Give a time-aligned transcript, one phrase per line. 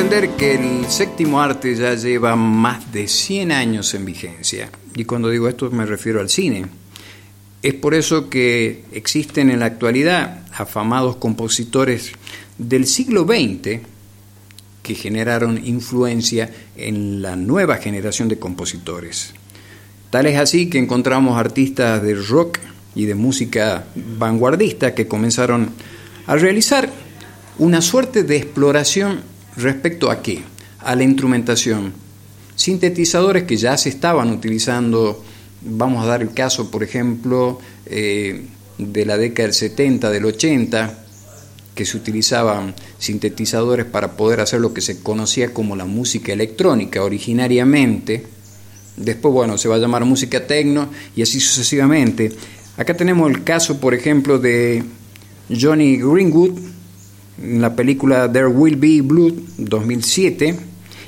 [0.00, 4.70] entender que el séptimo arte ya lleva más de 100 años en vigencia.
[4.94, 6.64] Y cuando digo esto me refiero al cine.
[7.60, 12.12] Es por eso que existen en la actualidad afamados compositores
[12.56, 13.80] del siglo XX
[14.82, 19.34] que generaron influencia en la nueva generación de compositores.
[20.08, 22.58] Tal es así que encontramos artistas de rock
[22.94, 25.72] y de música vanguardista que comenzaron
[26.26, 26.90] a realizar
[27.58, 29.28] una suerte de exploración
[29.62, 30.42] respecto a qué?
[30.80, 31.92] A la instrumentación.
[32.54, 35.22] Sintetizadores que ya se estaban utilizando,
[35.62, 38.44] vamos a dar el caso, por ejemplo, eh,
[38.78, 40.98] de la década del 70, del 80,
[41.74, 47.02] que se utilizaban sintetizadores para poder hacer lo que se conocía como la música electrónica
[47.02, 48.26] originariamente.
[48.96, 52.32] Después, bueno, se va a llamar música tecno y así sucesivamente.
[52.76, 54.82] Acá tenemos el caso, por ejemplo, de
[55.58, 56.58] Johnny Greenwood,
[57.42, 60.56] en la película There Will Be Blood 2007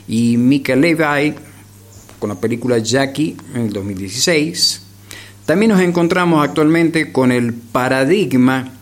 [0.08, 1.34] y Mika Levi
[2.18, 4.82] con la película Jackie en el 2016.
[5.46, 8.72] También nos encontramos actualmente con el paradigma,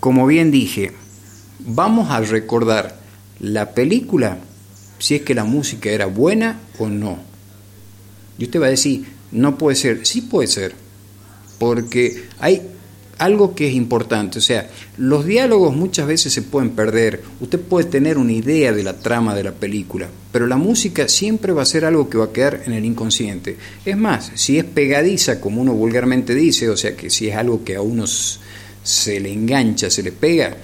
[0.00, 0.92] como bien dije,
[1.58, 2.98] vamos a recordar
[3.40, 4.38] la película
[4.98, 7.18] si es que la música era buena o no.
[8.38, 10.74] Y usted va a decir, no puede ser, sí puede ser,
[11.58, 12.62] porque hay
[13.18, 17.86] algo que es importante, o sea, los diálogos muchas veces se pueden perder, usted puede
[17.88, 21.66] tener una idea de la trama de la película, pero la música siempre va a
[21.66, 23.56] ser algo que va a quedar en el inconsciente.
[23.84, 27.64] Es más, si es pegadiza, como uno vulgarmente dice, o sea, que si es algo
[27.64, 30.56] que a uno se le engancha, se le pega,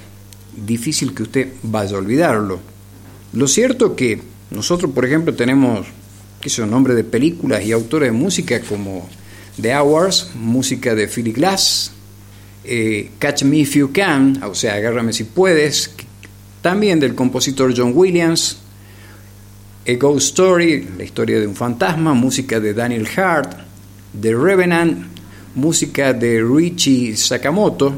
[0.57, 2.61] difícil que usted vaya a olvidarlo.
[3.33, 5.87] Lo cierto que nosotros, por ejemplo, tenemos,
[6.41, 9.09] qué son nombres de películas y autores de música como
[9.61, 11.94] The Hours, música de Philip Glass,
[12.65, 15.91] eh, Catch Me If You Can, o sea, agárrame si puedes,
[16.63, 18.59] también del compositor John Williams,
[19.87, 23.53] A Ghost Story, la historia de un fantasma, música de Daniel Hart,
[24.19, 25.07] The Revenant,
[25.55, 27.95] música de Richie Sakamoto,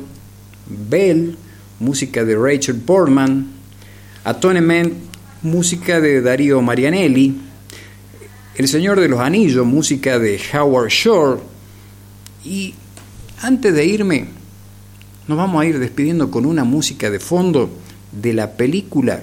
[0.66, 1.36] Bell,
[1.78, 3.52] música de Rachel Portman,
[4.24, 4.92] Atonement,
[5.42, 7.40] música de Darío Marianelli,
[8.56, 11.40] El Señor de los Anillos, música de Howard Shore,
[12.44, 12.74] y
[13.42, 14.28] antes de irme,
[15.28, 17.70] nos vamos a ir despidiendo con una música de fondo
[18.12, 19.20] de la película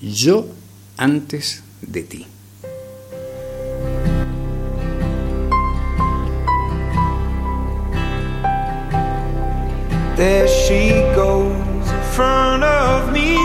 [0.00, 0.46] Yo
[0.96, 2.26] antes de ti.
[10.16, 13.38] There she goes in front of me.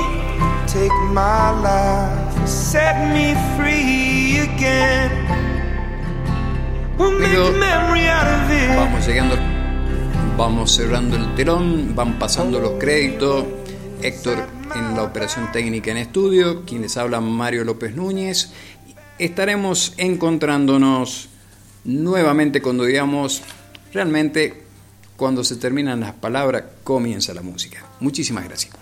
[0.67, 5.11] Take my life, set me free again.
[6.97, 8.75] We'll make memory out of it.
[8.75, 9.56] Vamos llegando
[10.37, 13.43] Vamos cerrando el telón, van pasando los créditos.
[14.03, 18.51] Héctor en la operación técnica en estudio, quienes hablan Mario López Núñez.
[19.17, 21.29] Estaremos encontrándonos
[21.85, 23.41] nuevamente cuando digamos,
[23.91, 24.61] realmente
[25.15, 27.83] cuando se terminan las palabras, comienza la música.
[27.99, 28.75] Muchísimas gracias.